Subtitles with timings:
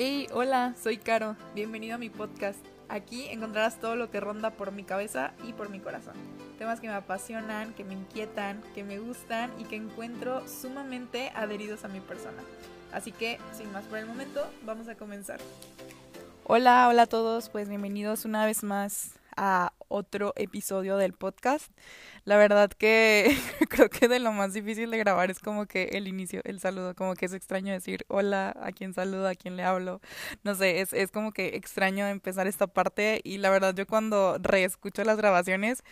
[0.00, 1.34] Hey, hola, soy Caro.
[1.56, 2.64] Bienvenido a mi podcast.
[2.88, 6.14] Aquí encontrarás todo lo que ronda por mi cabeza y por mi corazón.
[6.56, 11.82] Temas que me apasionan, que me inquietan, que me gustan y que encuentro sumamente adheridos
[11.84, 12.40] a mi persona.
[12.92, 15.40] Así que, sin más por el momento, vamos a comenzar.
[16.44, 21.72] Hola, hola a todos, pues bienvenidos una vez más a otro episodio del podcast.
[22.24, 23.36] La verdad que
[23.68, 26.94] creo que de lo más difícil de grabar es como que el inicio, el saludo,
[26.94, 30.00] como que es extraño decir hola, a quién saludo, a quién le hablo.
[30.44, 34.38] No sé, es, es como que extraño empezar esta parte y la verdad yo cuando
[34.38, 35.82] reescucho las grabaciones,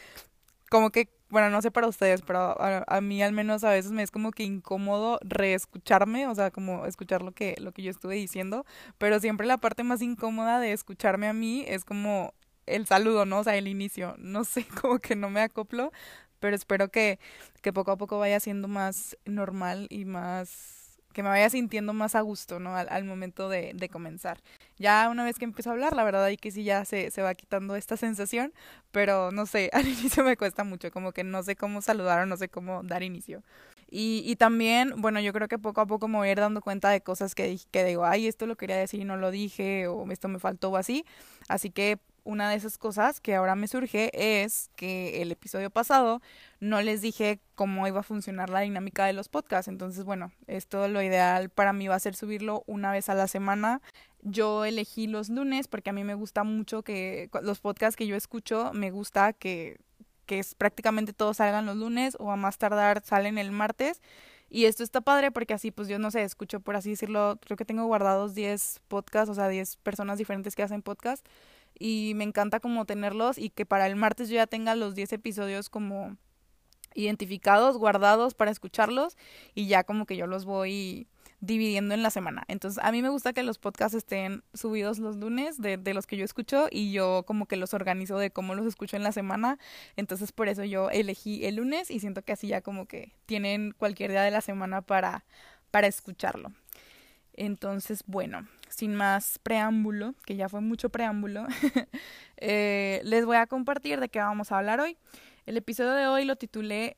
[0.71, 3.91] como que bueno, no sé para ustedes, pero a, a, mí al menos a veces
[3.91, 7.91] me es como que incómodo reescucharme, o sea, como escuchar lo que, lo que yo
[7.91, 8.65] estuve diciendo,
[8.99, 12.33] pero siempre la parte más incómoda de escucharme a mí es como
[12.67, 13.41] el saludo, ¿no?
[13.41, 14.15] O sea, el inicio.
[14.19, 15.93] No sé, como que no me acoplo,
[16.41, 17.19] pero espero que,
[17.63, 20.77] que poco a poco vaya siendo más normal y más
[21.17, 22.77] que me vaya sintiendo más a gusto, ¿no?
[22.77, 24.43] Al, momento de, de, comenzar.
[24.77, 27.23] Ya una vez que empiezo a hablar, la verdad ahí que sí ya se, se
[27.23, 28.53] va quitando esta sensación,
[28.91, 32.27] pero no sé, al inicio me cuesta mucho, como que no sé cómo saludar o
[32.27, 33.43] no sé cómo dar inicio.
[33.91, 36.61] Y, y también, bueno, yo creo que poco a poco me voy a ir dando
[36.61, 39.87] cuenta de cosas que, que digo, ay, esto lo quería decir y no lo dije,
[39.87, 41.07] o esto me faltó o así.
[41.49, 46.21] Así que una de esas cosas que ahora me surge es que el episodio pasado
[46.61, 49.69] no les dije cómo iba a funcionar la dinámica de los podcasts.
[49.69, 53.29] Entonces, bueno, esto lo ideal para mí va a ser subirlo una vez a la
[53.29, 53.81] semana.
[54.23, 58.17] Yo elegí los lunes porque a mí me gusta mucho que los podcasts que yo
[58.17, 59.79] escucho, me gusta que,
[60.27, 64.03] que es, prácticamente todos salgan los lunes o a más tardar salen el martes.
[64.51, 67.57] Y esto está padre porque así, pues yo no sé, escucho por así decirlo, creo
[67.57, 71.27] que tengo guardados 10 podcasts, o sea, 10 personas diferentes que hacen podcast
[71.79, 75.13] y me encanta como tenerlos y que para el martes yo ya tenga los 10
[75.15, 76.17] episodios como
[76.95, 79.17] identificados, guardados para escucharlos
[79.55, 81.09] y ya como que yo los voy
[81.41, 82.45] dividiendo en la semana.
[82.49, 86.07] Entonces, a mí me gusta que los podcasts estén subidos los lunes de, de, los
[86.07, 89.13] que yo escucho y yo como que los organizo de cómo los escucho en la
[89.13, 89.59] semana.
[89.97, 93.73] Entonces, por eso yo elegí el lunes y siento que así ya como que tienen
[93.77, 95.25] cualquier día de la semana para,
[95.71, 96.53] para escucharlo.
[97.37, 101.47] Entonces, bueno, sin más preámbulo, que ya fue mucho preámbulo,
[102.39, 104.97] eh, les voy a compartir de qué vamos a hablar hoy.
[105.45, 106.97] El episodio de hoy lo titulé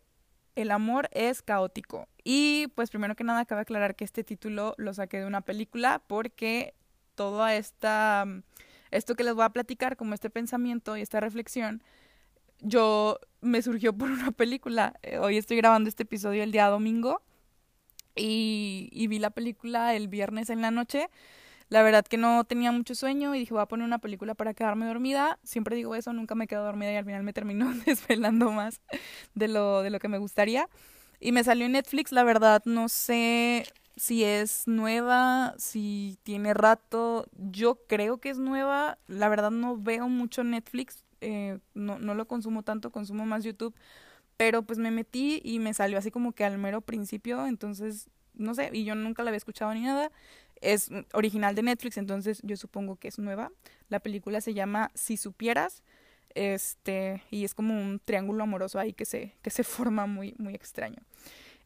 [0.55, 2.09] El amor es caótico.
[2.25, 6.03] Y pues primero que nada cabe aclarar que este título lo saqué de una película
[6.07, 6.75] porque
[7.15, 8.27] toda esta
[8.91, 11.83] esto que les voy a platicar como este pensamiento y esta reflexión
[12.61, 14.95] yo me surgió por una película.
[15.03, 17.23] Eh, hoy estoy grabando este episodio el día domingo
[18.19, 21.09] y, vi la película el viernes en la noche
[21.69, 24.55] la verdad que no tenía mucho sueño y dije voy a poner una película para
[24.55, 25.39] quedarme dormida.
[25.43, 28.81] Siempre digo eso, nunca me quedo dormida y al final me termino desvelando más
[29.35, 30.69] de lo, de lo que me gustaría.
[31.21, 37.27] Y me salió en Netflix, la verdad no sé si es nueva, si tiene rato.
[37.37, 38.99] Yo creo que es nueva.
[39.07, 43.75] La verdad no veo mucho Netflix, eh, no, no lo consumo tanto, consumo más YouTube.
[44.39, 48.55] Pero pues me metí y me salió así como que al mero principio, entonces no
[48.55, 50.11] sé, y yo nunca la había escuchado ni nada.
[50.61, 53.53] Es original de Netflix, entonces yo supongo que es nueva.
[53.89, 55.83] La película se llama Si supieras.
[56.35, 60.55] Este, y es como un triángulo amoroso ahí que se, que se forma muy, muy
[60.55, 61.03] extraño.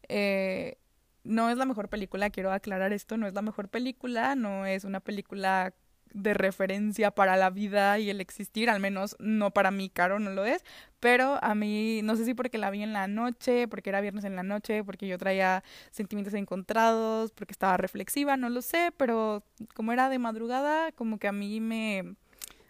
[0.09, 0.77] Eh,
[1.23, 4.83] no es la mejor película, quiero aclarar esto, no es la mejor película, no es
[4.83, 5.73] una película
[6.13, 10.29] de referencia para la vida y el existir, al menos no para mí, Caro, no
[10.29, 10.63] lo es,
[10.99, 14.23] pero a mí, no sé si porque la vi en la noche, porque era viernes
[14.23, 19.43] en la noche, porque yo traía sentimientos encontrados, porque estaba reflexiva, no lo sé, pero
[19.73, 22.15] como era de madrugada, como que a mí me,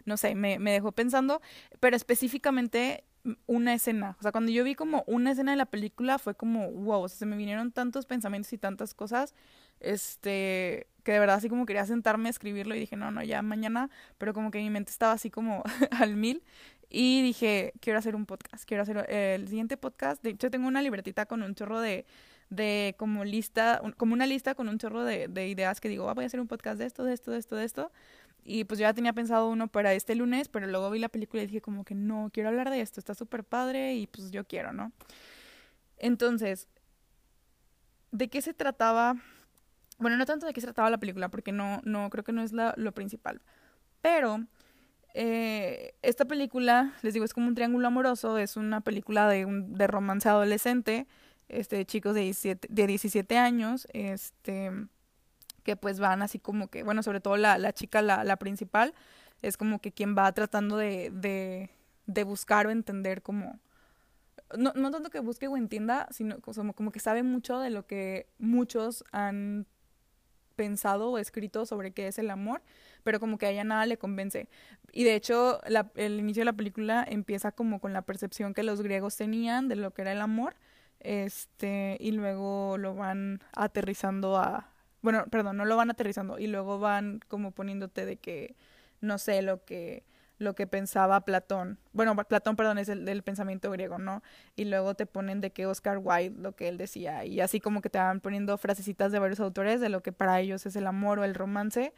[0.04, 1.40] no sé, me, me dejó pensando,
[1.80, 3.04] pero específicamente
[3.46, 6.70] una escena, o sea, cuando yo vi como una escena de la película fue como,
[6.70, 9.34] wow, o sea, se me vinieron tantos pensamientos y tantas cosas,
[9.80, 13.42] este, que de verdad así como quería sentarme a escribirlo y dije, no, no, ya
[13.42, 16.42] mañana, pero como que mi mente estaba así como al mil
[16.88, 20.82] y dije, quiero hacer un podcast, quiero hacer el siguiente podcast, de hecho tengo una
[20.82, 22.06] libretita con un chorro de,
[22.50, 26.14] de como lista, como una lista con un chorro de, de ideas que digo, ah,
[26.14, 27.92] voy a hacer un podcast de esto, de esto, de esto, de esto.
[28.44, 31.42] Y pues yo ya tenía pensado uno para este lunes, pero luego vi la película
[31.42, 34.44] y dije como que no, quiero hablar de esto, está súper padre y pues yo
[34.44, 34.92] quiero, ¿no?
[35.96, 36.68] Entonces,
[38.12, 39.16] ¿de qué se trataba?
[39.98, 42.42] Bueno, no tanto de qué se trataba la película, porque no, no creo que no
[42.42, 43.40] es la, lo principal.
[44.00, 44.44] Pero
[45.14, 49.74] eh, esta película, les digo, es como un triángulo amoroso, es una película de, un,
[49.74, 51.06] de romance adolescente,
[51.48, 54.72] este, chicos de 17, de 17 años, este
[55.64, 58.94] que pues van así como que, bueno, sobre todo la, la chica, la, la principal,
[59.42, 61.70] es como que quien va tratando de, de,
[62.06, 63.58] de buscar o entender como,
[64.56, 67.86] no, no tanto que busque o entienda, sino como, como que sabe mucho de lo
[67.86, 69.66] que muchos han
[70.54, 72.62] pensado o escrito sobre qué es el amor,
[73.02, 74.48] pero como que a ella nada le convence.
[74.92, 75.60] Y de hecho,
[75.96, 79.76] el inicio de la película empieza como con la percepción que los griegos tenían de
[79.76, 80.54] lo que era el amor,
[81.00, 84.70] este, y luego lo van aterrizando a,
[85.02, 88.56] bueno, perdón, no lo van aterrizando, y luego van como poniéndote de que,
[89.00, 90.04] no sé, lo que
[90.38, 91.78] lo que pensaba Platón.
[91.92, 94.22] Bueno, Platón, perdón, es el del pensamiento griego, ¿no?
[94.56, 97.80] Y luego te ponen de que Oscar Wilde, lo que él decía, y así como
[97.80, 100.86] que te van poniendo frasecitas de varios autores de lo que para ellos es el
[100.86, 101.92] amor o el romance.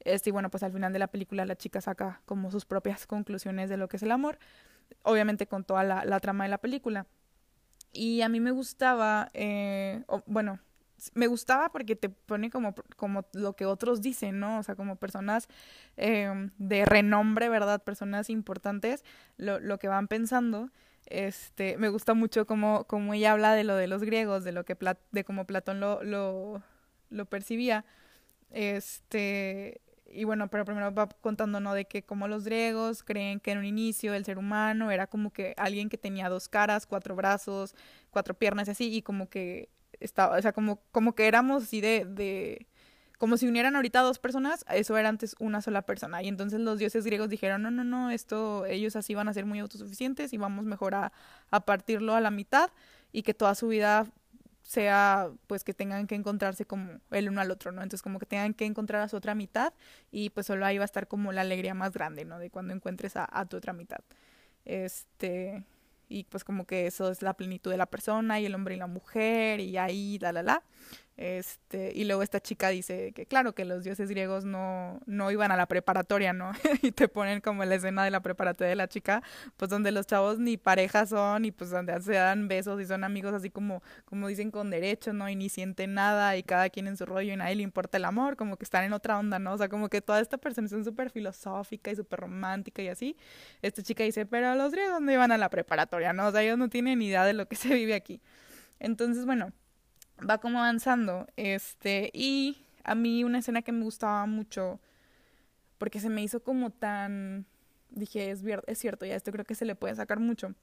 [0.00, 3.06] Este, y bueno, pues al final de la película la chica saca como sus propias
[3.06, 4.38] conclusiones de lo que es el amor,
[5.02, 7.06] obviamente con toda la, la trama de la película.
[7.92, 10.58] Y a mí me gustaba, eh, bueno,
[11.14, 14.58] me gustaba porque te pone como, como lo que otros dicen, ¿no?
[14.58, 15.48] O sea, como personas
[15.96, 17.82] em, de renombre, ¿verdad?
[17.82, 19.04] Personas importantes,
[19.36, 20.70] lo, lo que van pensando.
[21.06, 24.64] Este, me gusta mucho como, como ella habla de lo de los griegos, de lo
[24.64, 24.76] que
[25.10, 26.62] de cómo Platón lo, lo,
[27.10, 27.84] lo percibía.
[28.50, 29.80] Este,
[30.12, 31.74] y bueno, pero primero va contando, ¿no?
[31.74, 35.32] De que como los griegos creen que en un inicio el ser humano era como
[35.32, 37.74] que alguien que tenía dos caras, cuatro brazos,
[38.10, 41.80] cuatro piernas y así, y como que estaba, o sea, como, como que éramos así
[41.80, 42.66] de, de,
[43.18, 46.22] como si unieran ahorita dos personas, eso era antes una sola persona.
[46.22, 49.46] Y entonces los dioses griegos dijeron, no, no, no, esto, ellos así van a ser
[49.46, 51.12] muy autosuficientes y vamos mejor a,
[51.50, 52.70] a partirlo a la mitad
[53.12, 54.06] y que toda su vida
[54.62, 57.82] sea pues que tengan que encontrarse como el uno al otro, ¿no?
[57.82, 59.72] Entonces como que tengan que encontrar a su otra mitad
[60.10, 62.38] y pues solo ahí va a estar como la alegría más grande, ¿no?
[62.38, 64.00] De cuando encuentres a, a tu otra mitad.
[64.64, 65.64] Este,
[66.12, 68.78] y pues como que eso es la plenitud de la persona y el hombre y
[68.78, 70.62] la mujer y ahí, la, la, la.
[71.22, 75.52] Este, y luego esta chica dice que claro que los dioses griegos no, no iban
[75.52, 76.50] a la preparatoria, ¿no?
[76.82, 79.22] y te ponen como la escena de la preparatoria de la chica,
[79.56, 83.04] pues donde los chavos ni parejas son y pues donde se dan besos y son
[83.04, 85.28] amigos así como, como dicen con derecho, ¿no?
[85.28, 88.04] Y ni sienten nada y cada quien en su rollo y nadie le importa el
[88.04, 89.52] amor, como que están en otra onda, ¿no?
[89.52, 93.16] O sea, como que toda esta percepción súper filosófica y súper romántica y así.
[93.62, 96.26] Esta chica dice, pero los griegos no iban a la preparatoria, ¿no?
[96.26, 98.20] O sea, ellos no tienen ni idea de lo que se vive aquí.
[98.80, 99.52] Entonces, bueno,
[100.18, 101.26] va como avanzando.
[101.36, 104.80] Este, y a mí una escena que me gustaba mucho,
[105.78, 107.46] porque se me hizo como tan.
[107.90, 110.54] Dije, es, es cierto, ya esto creo que se le puede sacar mucho.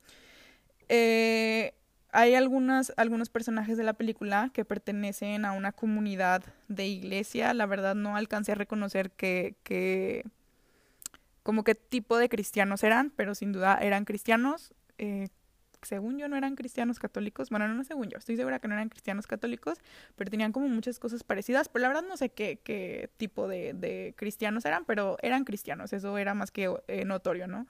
[0.87, 1.73] Eh,
[2.11, 7.53] hay algunas, algunos personajes de la película que pertenecen a una comunidad de iglesia.
[7.53, 10.25] La verdad no alcancé a reconocer que, que
[11.43, 14.73] como qué tipo de cristianos eran, pero sin duda eran cristianos.
[14.97, 15.27] Eh,
[15.81, 18.89] según yo no eran cristianos católicos, bueno, no, según yo, estoy segura que no eran
[18.89, 19.79] cristianos católicos,
[20.15, 23.73] pero tenían como muchas cosas parecidas, pero la verdad no sé qué, qué tipo de,
[23.73, 27.67] de cristianos eran, pero eran cristianos, eso era más que eh, notorio, ¿no?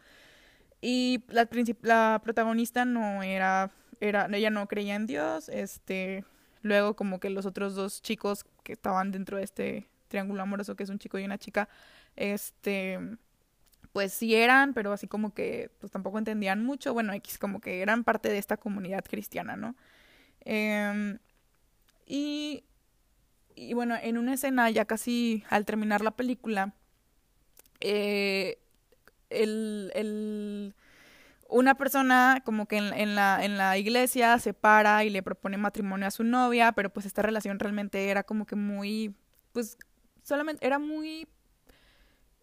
[0.82, 1.48] Y la,
[1.82, 6.24] la protagonista no era, era, ella no creía en Dios, este,
[6.62, 10.84] luego como que los otros dos chicos que estaban dentro de este triángulo amoroso, que
[10.84, 11.70] es un chico y una chica,
[12.16, 13.00] este
[13.92, 17.82] pues sí eran, pero así como que pues tampoco entendían mucho, bueno, X como que
[17.82, 19.76] eran parte de esta comunidad cristiana, ¿no?
[20.42, 21.20] Em,
[22.06, 22.64] y,
[23.56, 26.74] y bueno, en una escena ya casi al terminar la película,
[27.80, 28.60] eh,
[29.30, 30.76] el, el,
[31.50, 35.58] una persona como que en, en, la, en la iglesia se para y le propone
[35.58, 39.16] matrimonio a su novia, pero pues esta relación realmente era como que muy,
[39.52, 39.78] pues
[40.24, 41.28] solamente era muy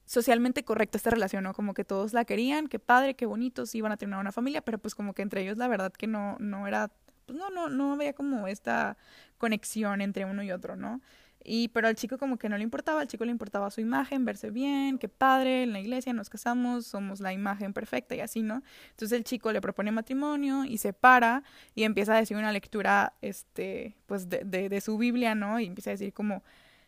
[0.06, 1.52] socialmente correcta esta relación, ¿no?
[1.52, 4.62] Como que todos la querían, qué padre, qué bonito, sí iban a tener una familia,
[4.62, 6.90] pero pues como que entre ellos la verdad que no, no era,
[7.26, 8.96] pues no, no, no había como esta
[9.36, 11.00] conexión entre uno y otro, ¿no?
[11.48, 14.24] Y pero al chico como que no le importaba, al chico le importaba su imagen,
[14.24, 18.42] verse bien, qué padre, en la iglesia nos casamos, somos la imagen perfecta y así,
[18.42, 18.62] ¿no?
[18.90, 21.42] Entonces el chico le propone matrimonio y se para
[21.74, 25.60] y empieza a decir una lectura, este, pues de, de, de su Biblia, ¿no?
[25.60, 26.42] Y empieza a decir como,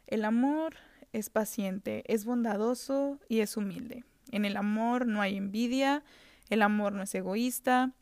[0.09, 0.75] el amor
[1.13, 4.05] es paciente, es bondadoso y es humilde.
[4.31, 6.03] En el amor no hay envidia,
[6.51, 7.93] el amor no es egoísta.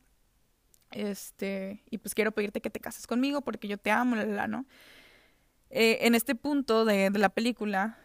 [0.91, 4.65] Este, y pues quiero pedirte que te cases conmigo porque yo te amo, la, ¿no?
[5.69, 7.97] Eh, en este punto de, la película,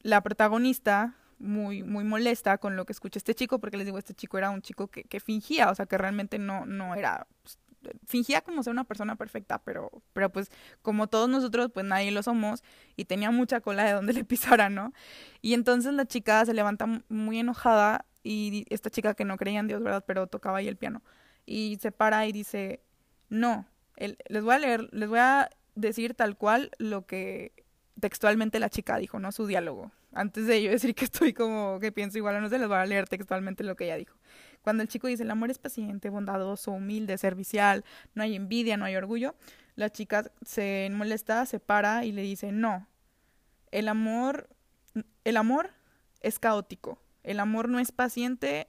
[0.00, 4.14] la protagonista, muy, muy molesta con lo que escucha este chico, porque les digo, este
[4.14, 7.58] chico era un chico que, que fingía, o sea, que realmente no, no era pues,
[8.06, 10.50] fingía como ser una persona perfecta, pero, pero pues
[10.82, 12.62] como todos nosotros, pues nadie lo somos
[12.96, 14.92] y tenía mucha cola de donde le pisara, ¿no?
[15.40, 19.68] Y entonces la chica se levanta muy enojada y esta chica que no creía en
[19.68, 20.04] Dios, ¿verdad?
[20.06, 21.02] Pero tocaba ahí el piano
[21.46, 22.82] y se para y dice,
[23.28, 27.52] no, les voy a leer, les voy a decir tal cual lo que
[27.98, 29.32] textualmente la chica dijo, ¿no?
[29.32, 29.90] Su diálogo.
[30.12, 32.86] Antes de yo decir que estoy como que pienso igual no se les voy a
[32.86, 34.16] leer textualmente lo que ella dijo.
[34.62, 38.84] Cuando el chico dice el amor es paciente, bondadoso, humilde, servicial, no hay envidia, no
[38.84, 39.34] hay orgullo,
[39.74, 42.86] la chica se molesta, se para y le dice no.
[43.70, 44.48] el amor,
[45.24, 45.70] el amor
[46.20, 46.98] es caótico.
[47.22, 48.68] El amor no es paciente,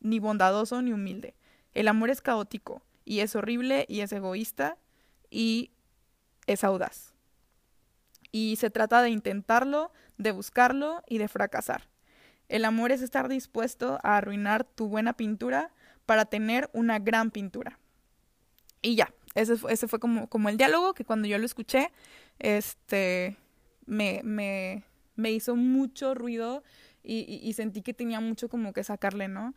[0.00, 1.34] ni bondadoso, ni humilde.
[1.74, 4.76] El amor es caótico y es horrible y es egoísta
[5.30, 5.70] y
[6.46, 7.14] es audaz.
[8.30, 11.91] Y se trata de intentarlo, de buscarlo y de fracasar.
[12.52, 15.70] El amor es estar dispuesto a arruinar tu buena pintura
[16.04, 17.78] para tener una gran pintura.
[18.82, 21.90] Y ya, ese, ese fue como, el diálogo que cuando yo lo escuché,
[22.38, 23.38] este,
[23.86, 24.84] me, me,
[25.16, 26.62] me hizo mucho ruido
[27.02, 29.54] y, sentí que tenía mucho como que sacarle, ¿no?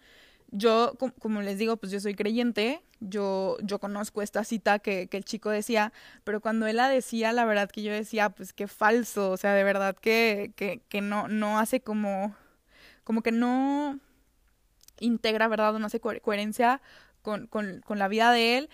[0.51, 5.17] Yo, como, les digo, pues yo soy creyente, yo, yo conozco esta cita que, que,
[5.17, 5.91] el chico decía,
[6.23, 9.53] pero cuando él la decía, la verdad que yo decía, pues qué falso, o sea,
[9.53, 12.33] de verdad que, que, que no, no hace como,
[13.05, 13.99] como que no
[14.99, 15.79] integra, ¿verdad?
[15.79, 16.81] No hace coherencia
[17.21, 18.69] con, con, con la vida de él.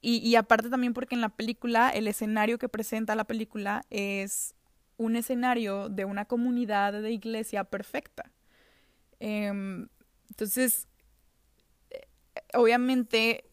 [0.00, 4.54] Y, y aparte también porque en la película, el escenario que presenta la película es
[4.96, 8.30] un escenario de una comunidad de iglesia perfecta.
[9.20, 9.88] Em,
[10.28, 10.88] entonces,
[11.90, 12.06] eh,
[12.54, 13.44] obviamente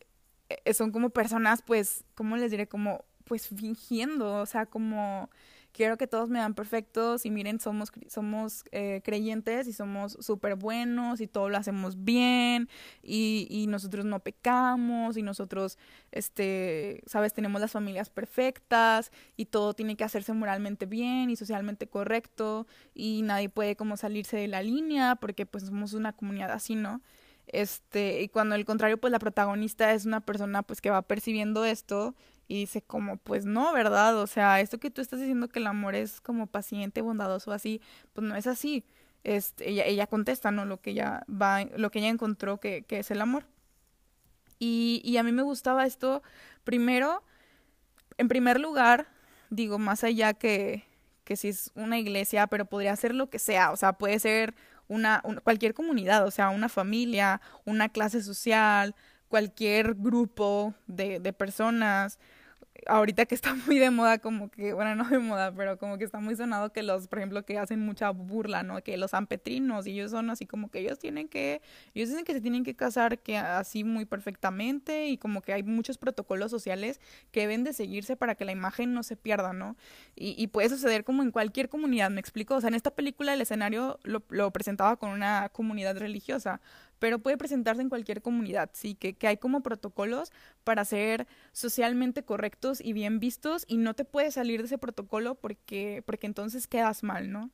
[0.50, 2.68] eh, son como personas, pues, ¿cómo les diré?
[2.68, 5.30] Como, pues, fingiendo, o sea, como
[5.74, 10.56] quiero que todos me dan perfectos y miren, somos, somos eh, creyentes y somos súper
[10.56, 12.70] buenos y todo lo hacemos bien
[13.02, 15.78] y, y, nosotros no pecamos y nosotros,
[16.12, 21.88] este, sabes, tenemos las familias perfectas y todo tiene que hacerse moralmente bien y socialmente
[21.88, 26.76] correcto y nadie puede como salirse de la línea porque pues somos una comunidad así,
[26.76, 27.02] ¿no?
[27.48, 31.66] Este, y cuando al contrario, pues la protagonista es una persona pues que va percibiendo
[31.66, 32.16] esto
[32.52, 34.18] y dice como, pues no, ¿verdad?
[34.18, 37.80] O sea, esto que tú estás diciendo que el amor es como paciente, bondadoso, así,
[38.12, 38.84] pues no es así.
[39.24, 40.66] Este, ella, ella contesta, ¿no?
[40.66, 43.46] Lo que ella va, lo que ella encontró que, que es el amor.
[44.60, 46.24] Y, y a mí me gustaba esto,
[46.66, 47.24] primero,
[48.18, 49.08] en primer lugar,
[49.50, 50.84] digo, más allá que,
[51.24, 54.56] que si es una iglesia, pero podría ser lo que sea, o sea, puede ser
[54.90, 58.94] una, una, cualquier comunidad, o sea, una familia, una clase social,
[59.30, 62.20] cualquier grupo de, de personas,
[62.88, 66.04] ahorita que está muy de moda, como que, bueno, no de moda, pero como que
[66.04, 68.82] está muy sonado que los, por ejemplo, que hacen mucha burla, ¿no?
[68.84, 71.62] Que los ampetrinos, y ellos son así como que ellos tienen que,
[71.94, 75.64] ellos dicen que se tienen que casar que así muy perfectamente y como que hay
[75.64, 77.00] muchos protocolos sociales
[77.32, 79.76] que deben de seguirse para que la imagen no se pierda, ¿no?
[80.16, 83.34] Y, y puede suceder como en cualquier comunidad, me explico, o sea, en esta película
[83.34, 86.62] el escenario lo, lo presentaba con una comunidad religiosa,
[87.02, 90.32] pero puede presentarse en cualquier comunidad, sí, que, que hay como protocolos
[90.64, 95.34] para ser socialmente correctos y bien vistos y no te puedes salir de ese protocolo
[95.34, 97.50] porque, porque entonces quedas mal, ¿no?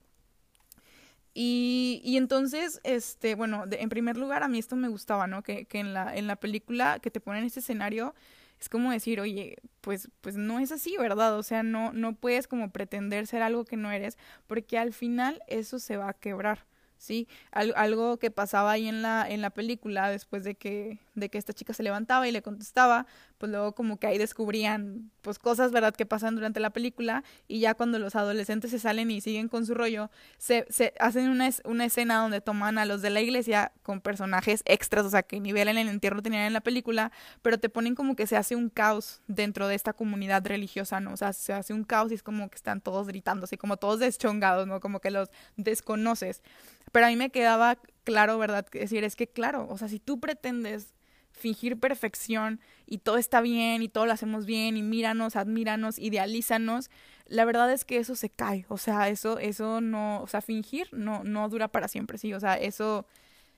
[1.33, 5.43] Y, y entonces, este, bueno, en primer lugar, a mí esto me gustaba, ¿no?
[5.43, 8.15] Que, que en, la, en la película que te ponen este escenario,
[8.59, 11.37] es como decir, oye, pues, pues no es así, ¿verdad?
[11.37, 15.41] O sea, no, no puedes como pretender ser algo que no eres, porque al final
[15.47, 16.65] eso se va a quebrar.
[16.97, 17.27] ¿Sí?
[17.51, 21.53] algo que pasaba ahí en la, en la película después de que, de que esta
[21.53, 23.07] chica se levantaba y le contestaba,
[23.37, 27.59] pues luego como que ahí descubrían pues cosas, ¿verdad?, que pasan durante la película y
[27.59, 30.65] ya cuando los adolescentes se salen y siguen con su rollo, se,
[30.99, 35.09] hacen una, una escena donde toman a los de la iglesia con personajes extras, o
[35.09, 38.27] sea, que nivel en el entierro tenían en la película, pero te ponen como que
[38.27, 41.13] se hace un caos dentro de esta comunidad religiosa, ¿no?
[41.13, 43.77] O sea, se hace un caos y es como que están todos gritando, así como
[43.77, 44.79] todos deschongados, ¿no?
[44.79, 46.43] Como que los desconoces.
[46.91, 48.65] Pero a mí me quedaba claro, ¿verdad?
[48.71, 50.93] Decir, es que claro, o sea, si tú pretendes
[51.37, 56.89] fingir perfección y todo está bien y todo lo hacemos bien y míranos, admíranos, idealízanos,
[57.27, 60.87] la verdad es que eso se cae, o sea, eso eso no, o sea, fingir
[60.91, 63.05] no no dura para siempre, sí, o sea, eso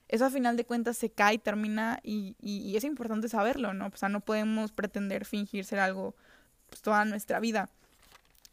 [0.09, 3.87] eso a final de cuentas se cae, termina y, y, es importante saberlo, ¿no?
[3.93, 6.15] O sea, no podemos pretender fingir ser algo
[6.69, 7.69] pues, toda nuestra vida.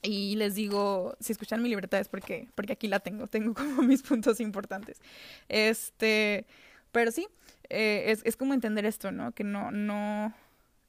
[0.02, 3.83] Y les digo, si escuchan mi libertad es porque, porque aquí la tengo, tengo como
[3.83, 5.00] mis puntos importantes.
[5.49, 6.47] Este,
[6.92, 7.26] pero sí,
[7.68, 9.32] eh, es, es como entender esto, ¿no?
[9.32, 10.35] Que no, no,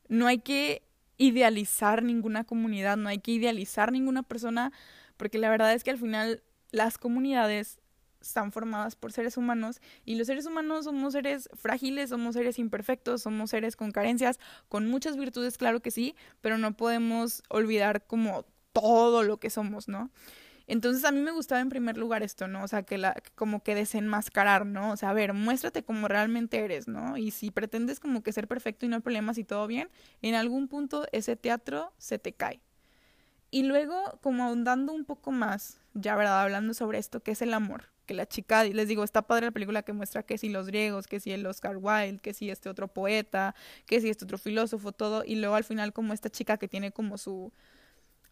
[0.07, 0.84] no hay que
[1.17, 4.72] idealizar ninguna comunidad, no hay que idealizar ninguna persona,
[5.17, 7.79] porque la verdad es que al final las comunidades
[8.22, 13.22] están formadas por seres humanos y los seres humanos somos seres frágiles, somos seres imperfectos,
[13.22, 18.46] somos seres con carencias, con muchas virtudes, claro que sí, pero no podemos olvidar como
[18.74, 20.12] todo lo que somos, ¿no?
[20.68, 22.64] Entonces a mí me gustaba en primer lugar esto, ¿no?
[22.64, 24.92] O sea, que la, como que desenmascarar, ¿no?
[24.92, 27.18] O sea, a ver, muéstrate como realmente eres, ¿no?
[27.18, 29.90] Y si pretendes como que ser perfecto y no hay problemas y todo bien,
[30.22, 32.62] en algún punto ese teatro se te cae.
[33.50, 36.42] Y luego, como ahondando un poco más, ya, ¿verdad?
[36.42, 37.86] Hablando sobre esto, que es el amor.
[38.06, 41.08] Que la chica, les digo, está padre la película que muestra que si los griegos,
[41.08, 43.56] que si el Oscar Wilde, que si este otro poeta,
[43.86, 45.24] que si este otro filósofo, todo.
[45.26, 47.54] Y luego al final como esta chica que tiene como su,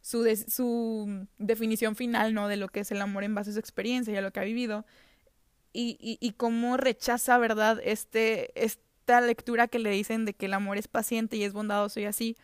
[0.05, 2.47] su, su definición final, ¿no?
[2.47, 4.39] De lo que es el amor en base a su experiencia y a lo que
[4.39, 4.85] ha vivido.
[5.73, 7.81] Y, y, y cómo rechaza, ¿verdad?
[7.83, 11.99] Este, esta lectura que le dicen de que el amor es paciente y es bondadoso
[11.99, 12.37] y así.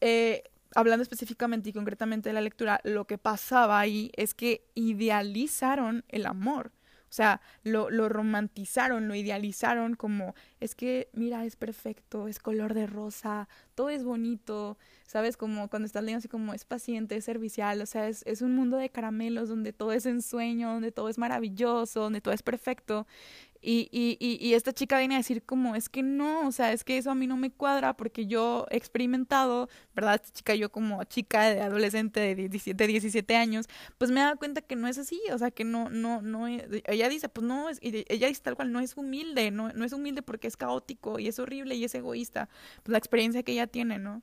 [0.00, 0.44] Eh,
[0.76, 6.26] hablando específicamente y concretamente de la lectura, lo que pasaba ahí es que idealizaron el
[6.26, 6.70] amor.
[7.08, 12.74] O sea, lo, lo, romantizaron, lo idealizaron como, es que, mira, es perfecto, es color
[12.74, 15.36] de rosa, todo es bonito, ¿sabes?
[15.36, 18.54] Como cuando estás leyendo así como es paciente, es servicial, o sea, es, es un
[18.56, 23.06] mundo de caramelos donde todo es ensueño, donde todo es maravilloso, donde todo es perfecto.
[23.68, 26.84] Y, y, y, esta chica viene a decir como, es que no, o sea, es
[26.84, 30.14] que eso a mí no me cuadra porque yo he experimentado, ¿verdad?
[30.14, 33.66] Esta chica, yo como chica de adolescente de 17, 17 años,
[33.98, 37.08] pues me dado cuenta que no es así, o sea, que no, no, no, ella
[37.08, 40.22] dice, pues no, es, ella dice tal cual, no es humilde, no, no es humilde
[40.22, 42.48] porque es caótico y es horrible y es egoísta,
[42.84, 44.22] pues la experiencia que ella tiene, ¿no?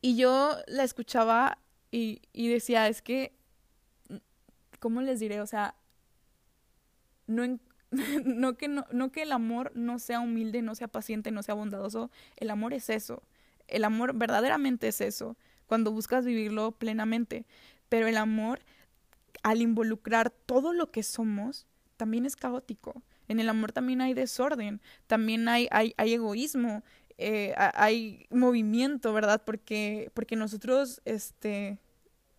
[0.00, 1.58] Y yo la escuchaba
[1.90, 3.34] y, y decía, es que,
[4.78, 5.42] ¿cómo les diré?
[5.42, 5.74] O sea,
[7.26, 7.44] no,
[8.24, 11.54] no, que no, no que el amor no sea humilde, no sea paciente, no sea
[11.54, 12.10] bondadoso.
[12.36, 13.22] El amor es eso.
[13.68, 17.46] El amor verdaderamente es eso, cuando buscas vivirlo plenamente.
[17.88, 18.60] Pero el amor,
[19.42, 23.02] al involucrar todo lo que somos, también es caótico.
[23.28, 26.82] En el amor también hay desorden, también hay, hay, egoísmo,
[27.18, 29.42] eh, hay movimiento, ¿verdad?
[29.44, 31.78] Porque, porque nosotros, este,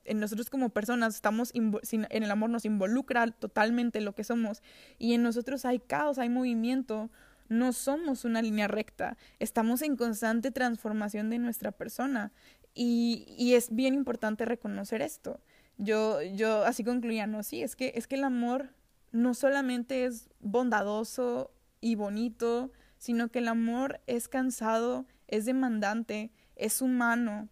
[0.05, 4.61] en nosotros como personas estamos en el amor nos involucra totalmente lo que somos
[4.97, 7.09] y en nosotros hay caos, hay movimiento,
[7.49, 12.31] no somos una línea recta, estamos en constante transformación de nuestra persona
[12.73, 15.39] y, y es bien importante reconocer esto.
[15.77, 18.69] Yo, yo así concluía, no, sí, es que, es que el amor
[19.11, 26.81] no solamente es bondadoso y bonito, sino que el amor es cansado, es demandante, es
[26.81, 27.49] humano,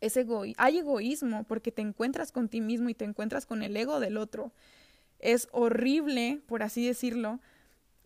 [0.00, 0.18] es
[0.56, 4.16] hay egoísmo porque te encuentras con ti mismo y te encuentras con el ego del
[4.16, 4.52] otro.
[5.18, 7.40] Es horrible, por así decirlo,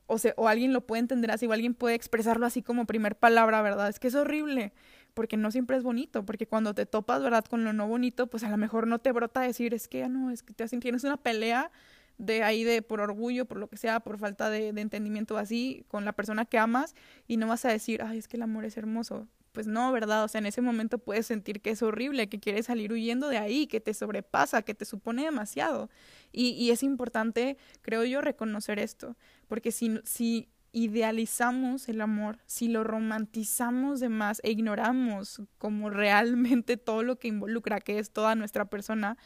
[0.06, 3.16] o, sea, o alguien lo puede entender así, o alguien puede expresarlo así como primer
[3.16, 3.88] palabra, ¿verdad?
[3.88, 4.72] Es que es horrible,
[5.14, 7.44] porque no siempre es bonito, porque cuando te topas, ¿verdad?
[7.44, 10.30] Con lo no bonito, pues a lo mejor no te brota decir, es que, no,
[10.30, 11.70] es que te hacen, tienes una pelea
[12.18, 15.84] de ahí de por orgullo, por lo que sea, por falta de, de entendimiento así,
[15.88, 16.94] con la persona que amas,
[17.26, 20.24] y no vas a decir, ay, es que el amor es hermoso pues no, ¿verdad?
[20.24, 23.38] O sea, en ese momento puedes sentir que es horrible, que quieres salir huyendo de
[23.38, 25.90] ahí, que te sobrepasa, que te supone demasiado.
[26.32, 29.16] Y, y es importante, creo yo, reconocer esto,
[29.48, 36.78] porque si, si idealizamos el amor, si lo romantizamos de más e ignoramos como realmente
[36.78, 39.18] todo lo que involucra, que es toda nuestra persona,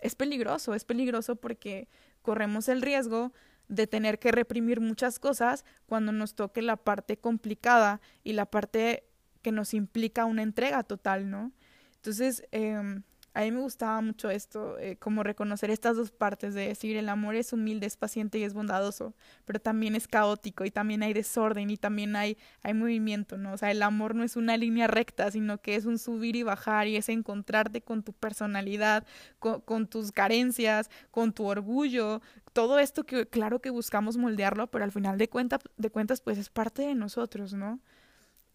[0.00, 1.88] es peligroso, es peligroso porque
[2.22, 3.32] corremos el riesgo
[3.68, 9.04] de tener que reprimir muchas cosas cuando nos toque la parte complicada y la parte
[9.42, 11.52] que nos implica una entrega total, ¿no?
[11.96, 13.00] Entonces, eh,
[13.38, 17.08] a mí me gustaba mucho esto, eh, como reconocer estas dos partes de decir el
[17.08, 21.12] amor es humilde, es paciente y es bondadoso, pero también es caótico y también hay
[21.12, 23.52] desorden y también hay, hay movimiento, ¿no?
[23.52, 26.42] O sea, el amor no es una línea recta, sino que es un subir y
[26.42, 29.06] bajar y es encontrarte con tu personalidad,
[29.38, 32.20] con, con tus carencias, con tu orgullo,
[32.52, 36.38] todo esto que claro que buscamos moldearlo, pero al final de, cuenta, de cuentas pues
[36.38, 37.78] es parte de nosotros, ¿no?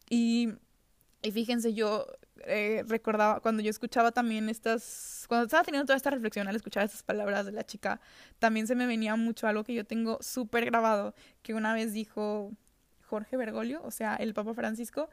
[0.09, 0.49] Y
[1.23, 2.05] y fíjense, yo
[2.45, 6.83] eh, recordaba cuando yo escuchaba también estas, cuando estaba teniendo toda esta reflexión al escuchar
[6.83, 8.01] estas palabras de la chica,
[8.39, 12.51] también se me venía mucho algo que yo tengo súper grabado, que una vez dijo
[13.05, 15.09] Jorge Bergoglio, o sea, el Papa Francisco,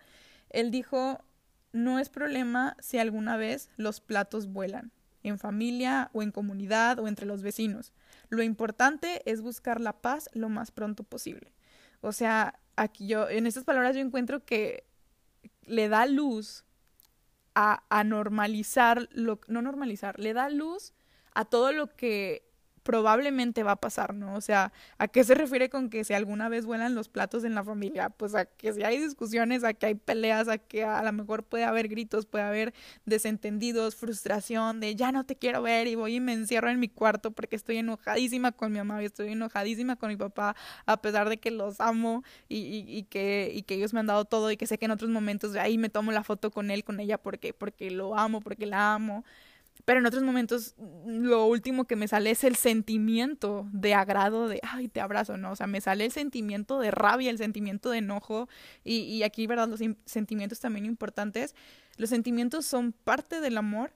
[0.51, 1.25] él dijo,
[1.73, 4.91] no es problema si alguna vez los platos vuelan,
[5.23, 7.93] en familia o en comunidad o entre los vecinos.
[8.31, 11.53] Lo importante es buscar la paz lo más pronto posible.
[12.01, 14.90] O sea, aquí yo, en estas palabras yo encuentro que
[15.67, 16.65] le da luz
[17.55, 20.93] a, a normalizar, lo, no normalizar, le da luz
[21.35, 22.50] a todo lo que
[22.83, 24.35] probablemente va a pasar, ¿no?
[24.35, 27.55] O sea, ¿a qué se refiere con que si alguna vez vuelan los platos en
[27.55, 28.11] la familia?
[28.11, 31.45] Pues a que si hay discusiones, a que hay peleas, a que a lo mejor
[31.45, 36.17] puede haber gritos, puede haber desentendidos, frustración de ya no te quiero ver y voy
[36.17, 39.97] y me encierro en mi cuarto porque estoy enojadísima con mi mamá y estoy enojadísima
[39.97, 43.93] con mi papá, a pesar de que los amo y, y, que, y que ellos
[43.93, 46.13] me han dado todo y que sé que en otros momentos de ahí me tomo
[46.13, 49.25] la foto con él, con ella, porque, porque lo amo, porque la amo.
[49.85, 50.75] Pero en otros momentos
[51.07, 55.53] lo último que me sale es el sentimiento de agrado, de, ay, te abrazo, ¿no?
[55.53, 58.49] O sea, me sale el sentimiento de rabia, el sentimiento de enojo.
[58.85, 59.69] Y, y aquí, ¿verdad?
[59.69, 61.55] Los sentimientos también importantes.
[61.97, 63.93] Los sentimientos son parte del amor,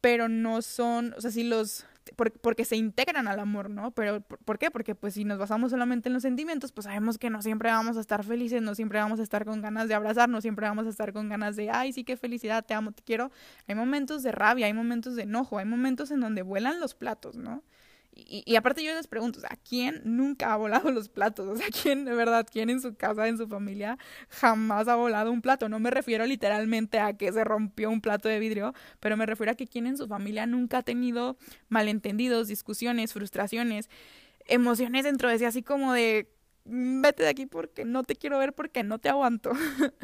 [0.00, 3.90] pero no son, o sea, si los, porque se integran al amor, ¿no?
[3.92, 4.70] Pero ¿por qué?
[4.70, 7.96] Porque pues si nos basamos solamente en los sentimientos, pues sabemos que no siempre vamos
[7.96, 10.86] a estar felices, no siempre vamos a estar con ganas de abrazar, no siempre vamos
[10.86, 13.30] a estar con ganas de, ay, sí, qué felicidad, te amo, te quiero.
[13.66, 17.36] Hay momentos de rabia, hay momentos de enojo, hay momentos en donde vuelan los platos,
[17.36, 17.62] ¿no?
[18.14, 21.48] Y, aparte yo les pregunto, ¿a quién nunca ha volado los platos?
[21.48, 23.96] O sea, ¿quién, de verdad, quién en su casa, en su familia,
[24.28, 25.70] jamás ha volado un plato?
[25.70, 29.52] No me refiero literalmente a que se rompió un plato de vidrio, pero me refiero
[29.52, 31.38] a que quién en su familia nunca ha tenido
[31.70, 33.88] malentendidos, discusiones, frustraciones,
[34.46, 36.28] emociones dentro de sí, así como de,
[36.64, 39.52] vete de aquí porque no te quiero ver porque no te aguanto.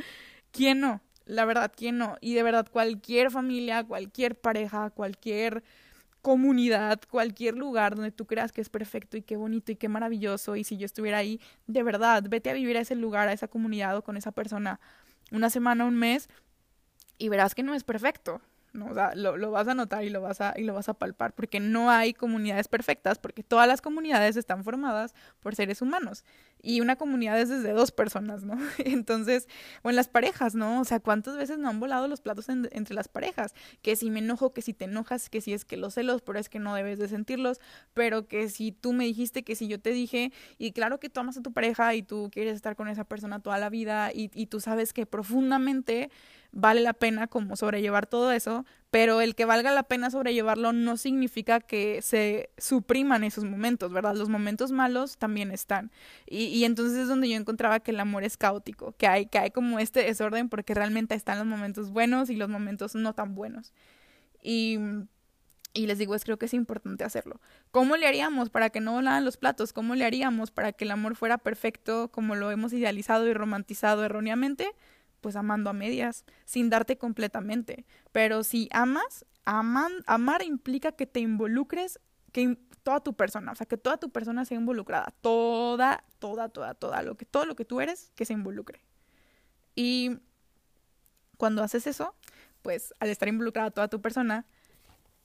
[0.50, 1.02] ¿Quién no?
[1.26, 2.16] La verdad, ¿quién no?
[2.22, 5.62] Y de verdad, cualquier familia, cualquier pareja, cualquier
[6.22, 10.56] comunidad, cualquier lugar donde tú creas que es perfecto y qué bonito y qué maravilloso
[10.56, 13.48] y si yo estuviera ahí, de verdad, vete a vivir a ese lugar, a esa
[13.48, 14.80] comunidad o con esa persona
[15.30, 16.28] una semana, un mes
[17.18, 18.40] y verás que no es perfecto.
[18.72, 18.86] ¿No?
[18.86, 20.94] O sea, lo, lo, vas a notar y lo vas a, y lo vas a
[20.94, 26.24] palpar, porque no hay comunidades perfectas, porque todas las comunidades están formadas por seres humanos.
[26.60, 28.58] Y una comunidad es desde dos personas, ¿no?
[28.78, 29.48] Entonces,
[29.82, 30.80] o en las parejas, ¿no?
[30.80, 33.54] O sea, ¿cuántas veces no han volado los platos entre las parejas?
[33.82, 36.38] Que si me enojo, que si te enojas, que si es que los celos, pero
[36.38, 37.60] es que no debes de sentirlos,
[37.94, 41.20] pero que si tú me dijiste, que si yo te dije, y claro que tú
[41.20, 44.30] amas a tu pareja y tú quieres estar con esa persona toda la vida y,
[44.34, 46.10] y tú sabes que profundamente
[46.52, 50.96] vale la pena como sobrellevar todo eso, pero el que valga la pena sobrellevarlo no
[50.96, 54.14] significa que se supriman esos momentos, ¿verdad?
[54.14, 55.90] Los momentos malos también están.
[56.26, 59.38] Y, y entonces es donde yo encontraba que el amor es caótico, que hay, que
[59.38, 63.34] hay como este desorden porque realmente están los momentos buenos y los momentos no tan
[63.34, 63.72] buenos.
[64.42, 64.78] Y
[65.74, 67.40] y les digo, es creo que es importante hacerlo.
[67.70, 69.72] ¿Cómo le haríamos para que no volaran los platos?
[69.72, 74.04] ¿Cómo le haríamos para que el amor fuera perfecto como lo hemos idealizado y romantizado
[74.04, 74.72] erróneamente?
[75.20, 77.86] Pues amando a medias, sin darte completamente.
[78.12, 82.00] Pero si amas, amar implica que te involucres,
[82.32, 86.74] que toda tu persona, o sea, que toda tu persona sea involucrada, toda, toda, toda,
[86.74, 88.80] toda, lo que, todo lo que tú eres, que se involucre.
[89.74, 90.18] Y
[91.36, 92.14] cuando haces eso,
[92.62, 94.46] pues al estar involucrada toda tu persona,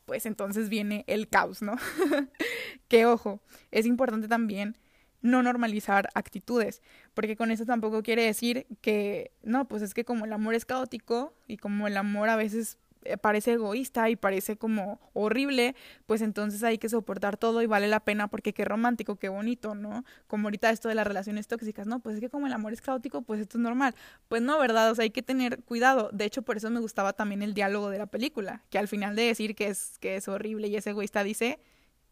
[0.06, 1.76] pues entonces viene el caos, ¿no?
[2.88, 4.78] que ojo, es importante también
[5.24, 6.84] no normalizar actitudes,
[7.16, 10.66] porque con eso tampoco quiere decir que, no, pues es que como el amor es
[10.66, 16.22] caótico y como el amor a veces eh, parece egoísta y parece como horrible, pues
[16.22, 20.04] entonces hay que soportar todo y vale la pena porque qué romántico, qué bonito, ¿no?
[20.28, 22.82] Como ahorita esto de las relaciones tóxicas, no, pues es que como el amor es
[22.82, 23.96] caótico, pues esto es normal.
[24.28, 24.92] Pues no, ¿verdad?
[24.92, 26.10] O sea, hay que tener cuidado.
[26.14, 29.16] De hecho, por eso me gustaba también el diálogo de la película, que al final
[29.16, 31.60] de decir que es, que es horrible y es egoísta dice,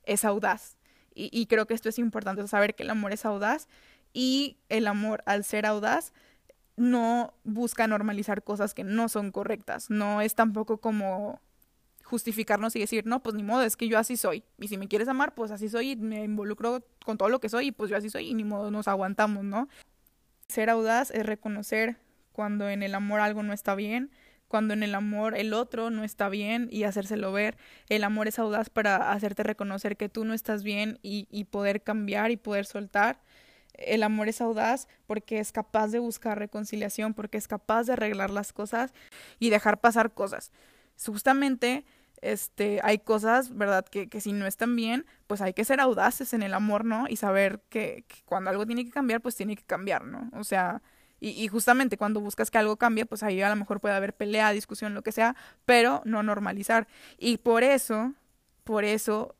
[0.05, 0.77] es audaz.
[1.13, 3.67] Y, creo que esto es importante, saber que el amor es audaz
[4.13, 6.13] y el amor, al ser audaz,
[6.77, 9.89] no busca normalizar cosas que no son correctas.
[9.89, 11.41] No es tampoco como
[12.03, 14.43] justificarnos y decir, no, pues ni modo, es que yo así soy.
[14.57, 17.49] Y si me quieres amar, pues así soy y me involucro con todo lo que
[17.49, 19.67] soy y pues yo así soy y ni modo nos aguantamos, ¿no?
[20.47, 21.97] Ser audaz es reconocer
[22.31, 24.11] cuando en el amor algo no está bien,
[24.51, 27.55] cuando en el amor el otro no está bien y hacérselo ver.
[27.87, 31.83] El amor es audaz para hacerte reconocer que tú no estás bien y, y poder
[31.83, 33.21] cambiar y poder soltar.
[33.73, 38.29] El amor es audaz porque es capaz de buscar reconciliación, porque es capaz de arreglar
[38.29, 38.91] las cosas
[39.39, 40.51] y dejar pasar cosas.
[41.01, 41.85] Justamente
[42.21, 43.85] este, hay cosas, ¿verdad?
[43.85, 47.05] Que, que, si no están bien, pues hay que ser audaces en el amor, ¿no?
[47.07, 50.29] Y saber que, cuando algo tiene que cambiar, pues tiene que cambiar, ¿no?
[50.37, 50.81] O sea,
[51.23, 54.51] y, justamente cuando buscas que algo cambie, pues ahí a lo mejor puede haber pelea,
[54.51, 56.87] discusión, lo que sea, pero no normalizar.
[57.19, 58.13] Y por eso,
[58.63, 59.35] por eso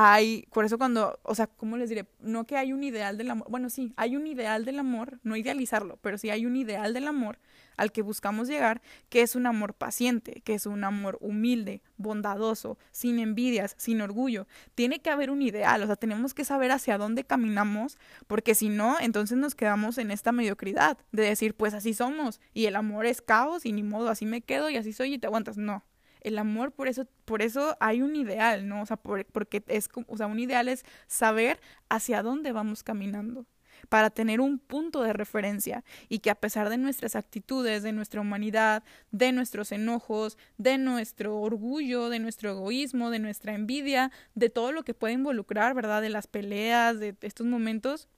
[0.00, 2.06] hay, por eso cuando, o sea, ¿cómo les diré?
[2.20, 5.34] No que hay un ideal del amor, bueno, sí, hay un ideal del amor, no
[5.34, 7.40] idealizarlo, pero sí hay un ideal del amor
[7.76, 12.78] al que buscamos llegar, que es un amor paciente, que es un amor humilde, bondadoso,
[12.92, 14.46] sin envidias, sin orgullo.
[14.76, 18.68] Tiene que haber un ideal, o sea, tenemos que saber hacia dónde caminamos, porque si
[18.68, 23.04] no, entonces nos quedamos en esta mediocridad de decir, pues así somos, y el amor
[23.04, 25.56] es caos, y ni modo, así me quedo, y así soy, y te aguantas.
[25.56, 25.82] No.
[26.28, 28.82] El amor, por eso, por eso hay un ideal, ¿no?
[28.82, 33.46] O sea, porque es, o sea, un ideal es saber hacia dónde vamos caminando
[33.88, 38.20] para tener un punto de referencia y que a pesar de nuestras actitudes, de nuestra
[38.20, 44.72] humanidad, de nuestros enojos, de nuestro orgullo, de nuestro egoísmo, de nuestra envidia, de todo
[44.72, 46.02] lo que puede involucrar, ¿verdad?
[46.02, 48.08] De las peleas, de estos momentos,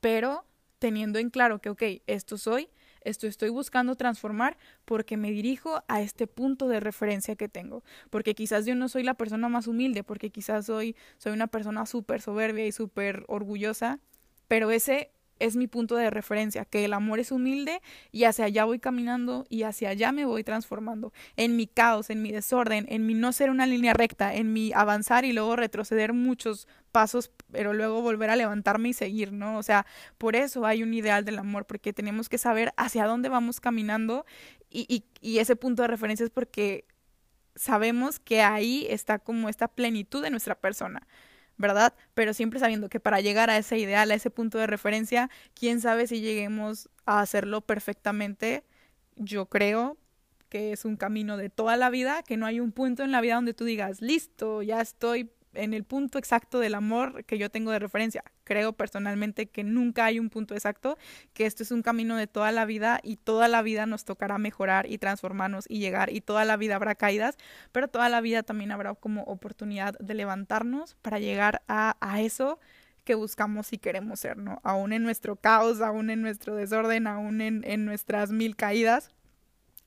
[0.00, 0.44] pero
[0.78, 2.68] teniendo en claro que, ok, esto soy,
[3.04, 7.82] esto estoy buscando transformar porque me dirijo a este punto de referencia que tengo.
[8.10, 11.86] Porque quizás yo no soy la persona más humilde, porque quizás soy, soy una persona
[11.86, 14.00] súper soberbia y súper orgullosa,
[14.48, 15.10] pero ese
[15.46, 19.44] es mi punto de referencia, que el amor es humilde y hacia allá voy caminando
[19.48, 21.12] y hacia allá me voy transformando.
[21.36, 24.72] En mi caos, en mi desorden, en mi no ser una línea recta, en mi
[24.72, 29.58] avanzar y luego retroceder muchos pasos, pero luego volver a levantarme y seguir, ¿no?
[29.58, 29.86] O sea,
[30.18, 34.24] por eso hay un ideal del amor, porque tenemos que saber hacia dónde vamos caminando
[34.70, 36.86] y, y, y ese punto de referencia es porque
[37.54, 41.06] sabemos que ahí está como esta plenitud de nuestra persona.
[41.62, 41.94] ¿Verdad?
[42.12, 45.80] Pero siempre sabiendo que para llegar a ese ideal, a ese punto de referencia, quién
[45.80, 48.64] sabe si lleguemos a hacerlo perfectamente.
[49.16, 49.96] Yo creo
[50.50, 53.22] que es un camino de toda la vida, que no hay un punto en la
[53.22, 57.50] vida donde tú digas, listo, ya estoy en el punto exacto del amor que yo
[57.50, 58.24] tengo de referencia.
[58.44, 60.98] Creo personalmente que nunca hay un punto exacto,
[61.32, 64.38] que esto es un camino de toda la vida y toda la vida nos tocará
[64.38, 67.36] mejorar y transformarnos y llegar y toda la vida habrá caídas,
[67.72, 72.58] pero toda la vida también habrá como oportunidad de levantarnos para llegar a, a eso
[73.04, 74.60] que buscamos y queremos ser, ¿no?
[74.62, 79.10] Aún en nuestro caos, aún en nuestro desorden, aún en, en nuestras mil caídas,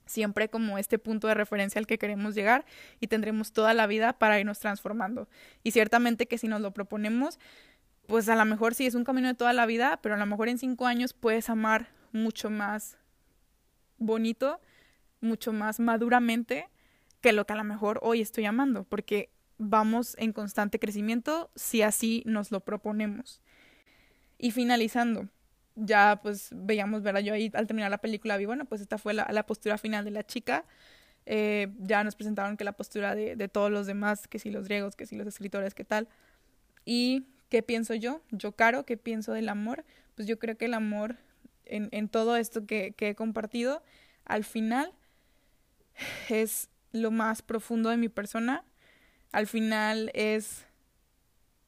[0.06, 2.66] siempre como este punto de referencia al que queremos llegar
[3.00, 5.28] y tendremos toda la vida para irnos transformando.
[5.64, 7.40] Y ciertamente que si nos lo proponemos,
[8.08, 10.26] pues a lo mejor sí es un camino de toda la vida, pero a lo
[10.26, 12.98] mejor en cinco años puedes amar mucho más
[13.98, 14.62] bonito,
[15.22, 16.70] mucho más maduramente
[17.22, 21.82] que lo que a lo mejor hoy estoy amando, porque vamos en constante crecimiento si
[21.82, 23.42] así nos lo proponemos.
[24.38, 25.30] Y finalizando,
[25.76, 27.22] ya pues veíamos, ¿verdad?
[27.22, 30.06] Yo ahí al terminar la película vi, bueno, pues esta fue la, la postura final
[30.06, 30.66] de la chica.
[31.26, 34.66] Eh, ya nos presentaron que la postura de, de, todos los demás, que si los
[34.66, 36.08] griegos, que si los escritores, qué tal.
[36.86, 38.22] ¿Y qué pienso yo?
[38.32, 39.86] Yo, Caro, ¿qué pienso del amor?
[40.16, 41.18] Pues yo creo que el amor,
[41.66, 43.84] en, en todo esto que, que he compartido,
[44.24, 44.94] al final
[46.30, 48.64] es lo más profundo de mi persona.
[49.32, 50.66] Al final es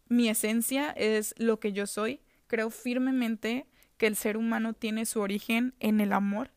[0.08, 2.22] mi esencia, es lo que yo soy.
[2.48, 3.66] Creo firmemente
[3.98, 6.52] que el ser humano tiene su origen en el amor,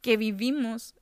[0.00, 0.94] que vivimos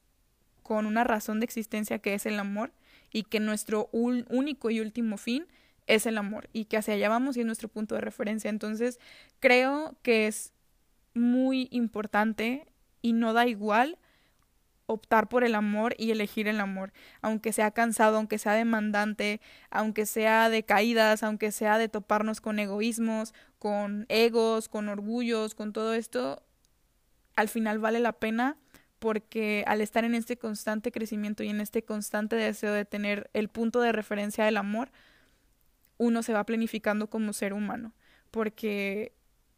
[0.62, 2.72] con una razón de existencia que es el amor
[3.10, 5.46] y que nuestro único y último fin
[5.86, 8.48] es el amor y que hacia allá vamos y es nuestro punto de referencia.
[8.48, 8.98] Entonces,
[9.40, 10.52] creo que es
[11.14, 12.66] muy importante
[13.02, 13.98] y no da igual
[14.86, 19.40] optar por el amor y elegir el amor, aunque sea cansado, aunque sea demandante,
[19.70, 25.72] aunque sea de caídas, aunque sea de toparnos con egoísmos, con egos, con orgullos, con
[25.72, 26.42] todo esto,
[27.36, 28.56] al final vale la pena
[28.98, 33.48] porque al estar en este constante crecimiento y en este constante deseo de tener el
[33.48, 34.90] punto de referencia del amor,
[35.96, 37.94] uno se va planificando como ser humano,
[38.32, 39.12] porque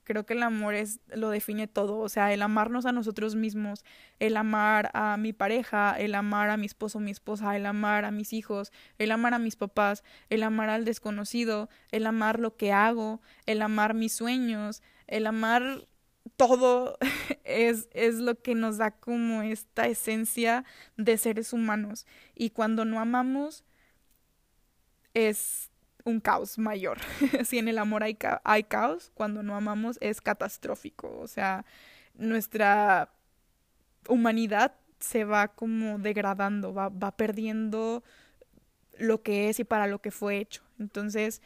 [0.05, 3.85] Creo que el amor es lo define todo, o sea, el amarnos a nosotros mismos,
[4.21, 8.11] el amar a mi pareja, el amar a mi esposo, mi esposa, el amar a
[8.11, 12.73] mis hijos, el amar a mis papás, el amar al desconocido, el amar lo que
[12.73, 15.89] hago, el amar mis sueños, el amar
[16.37, 16.99] todo
[17.45, 20.65] es, es lo que nos da como esta esencia
[20.97, 22.07] de seres humanos.
[22.35, 23.65] Y cuando no amamos,
[25.15, 25.71] es
[26.05, 26.99] un caos mayor.
[27.45, 31.19] si en el amor hay, hay caos, cuando no amamos es catastrófico.
[31.19, 31.65] O sea,
[32.15, 33.11] nuestra
[34.09, 38.05] humanidad se va como degradando, va, va perdiendo
[38.99, 40.63] lo que es y para lo que fue hecho.
[40.79, 41.43] Entonces,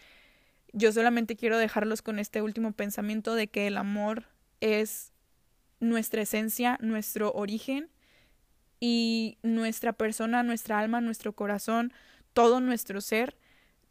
[0.72, 4.24] yo solamente quiero dejarlos con este último pensamiento de que el amor
[4.60, 5.12] es
[5.80, 7.88] nuestra esencia, nuestro origen
[8.80, 11.92] y nuestra persona, nuestra alma, nuestro corazón,
[12.32, 13.36] todo nuestro ser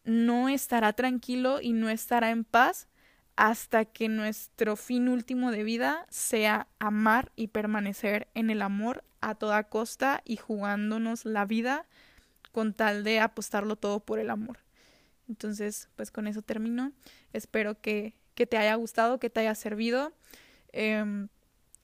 [0.07, 2.87] no estará tranquilo y no estará en paz
[3.35, 9.35] hasta que nuestro fin último de vida sea amar y permanecer en el amor a
[9.35, 11.85] toda costa y jugándonos la vida
[12.53, 14.59] con tal de apostarlo todo por el amor.
[15.27, 16.93] Entonces, pues con eso termino.
[17.33, 20.13] Espero que, que te haya gustado, que te haya servido.
[20.71, 21.27] Eh,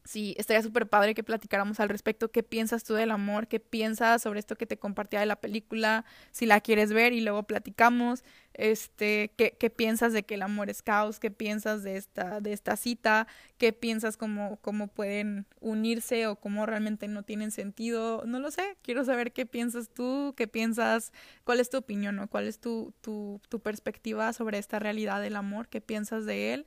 [0.06, 2.30] Sí, estaría súper padre que platicáramos al respecto.
[2.30, 3.48] ¿Qué piensas tú del amor?
[3.48, 6.04] ¿Qué piensas sobre esto que te compartía de la película?
[6.32, 8.26] Si la quieres ver y luego platicamos.
[8.54, 11.22] Este, ¿qué, qué piensas de que el amor es caos?
[11.22, 13.28] ¿Qué piensas de esta, de esta cita?
[13.58, 18.24] ¿Qué piensas cómo, cómo pueden unirse o cómo realmente no tienen sentido?
[18.26, 18.78] No lo sé.
[18.82, 21.14] Quiero saber qué piensas tú, qué piensas,
[21.46, 25.38] cuál es tu opinión o cuál es tu, tu, tu perspectiva sobre esta realidad del
[25.38, 26.66] amor, qué piensas de él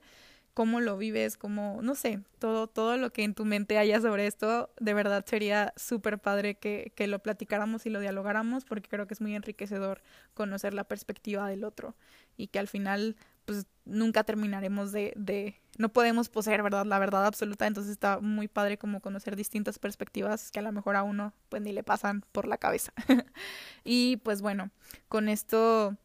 [0.57, 4.25] cómo lo vives, cómo, no sé, todo, todo lo que en tu mente haya sobre
[4.25, 9.05] esto, de verdad sería súper padre que, que lo platicáramos y lo dialogáramos, porque creo
[9.05, 10.01] que es muy enriquecedor
[10.33, 11.95] conocer la perspectiva del otro
[12.37, 16.87] y que al final, pues nunca terminaremos de, de, no podemos poseer, ¿verdad?
[16.87, 20.95] La verdad absoluta, entonces está muy padre como conocer distintas perspectivas que a lo mejor
[20.95, 22.93] a uno pues ni le pasan por la cabeza.
[23.83, 24.71] y pues bueno,
[25.07, 25.95] con esto,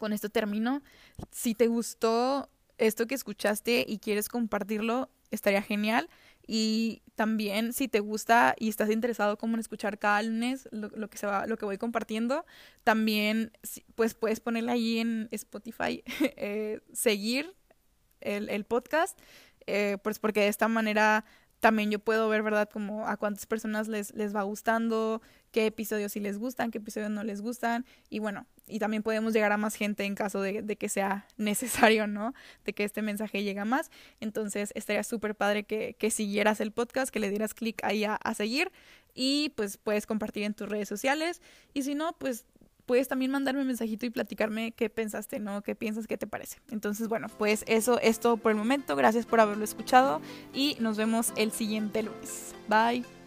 [0.00, 0.82] con esto termino.
[1.30, 6.08] Si te gustó esto que escuchaste y quieres compartirlo, estaría genial.
[6.46, 11.16] Y también si te gusta y estás interesado como en escuchar cada lunes lo, que
[11.16, 12.44] se va, lo que voy compartiendo,
[12.82, 13.52] también
[13.94, 16.02] pues puedes ponerle ahí en Spotify,
[16.36, 17.54] eh, seguir
[18.20, 19.18] el, el podcast,
[19.66, 21.24] eh, pues porque de esta manera
[21.60, 22.68] también yo puedo ver, ¿verdad?
[22.70, 27.10] Como a cuántas personas les, les va gustando, qué episodios sí les gustan, qué episodios
[27.10, 27.86] no les gustan.
[28.10, 32.06] Y bueno, y también podemos llegar a más gente en caso de, que sea necesario,
[32.06, 32.34] ¿no?
[32.64, 33.90] De que este mensaje llegue a más.
[34.20, 38.14] Entonces estaría súper padre que, que, siguieras el podcast, que le dieras clic ahí a,
[38.16, 38.72] a seguir
[39.14, 41.42] y pues puedes compartir en tus redes sociales.
[41.72, 42.46] Y si no, pues
[42.86, 45.62] puedes también mandarme un mensajito y platicarme qué pensaste, ¿no?
[45.62, 46.58] ¿Qué piensas, qué te parece?
[46.70, 48.96] Entonces, bueno, pues eso es todo por el momento.
[48.96, 50.20] Gracias por haberlo escuchado
[50.52, 52.54] y nos vemos el siguiente lunes.
[52.68, 53.23] Bye.